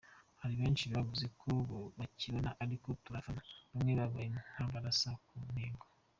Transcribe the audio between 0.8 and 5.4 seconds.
bavuze uko bakibona ariko turafata bamwe babaye nk’abarasa ku